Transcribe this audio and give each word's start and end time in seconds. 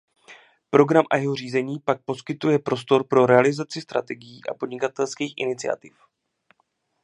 Program 0.69 1.05
a 1.11 1.17
jeho 1.17 1.35
řízení 1.35 1.79
pak 1.79 2.01
poskytuje 2.03 2.59
prostor 2.59 3.07
pro 3.07 3.25
realizaci 3.25 3.81
strategií 3.81 4.41
a 4.51 4.53
podnikatelských 4.53 5.33
iniciativ. 5.37 5.93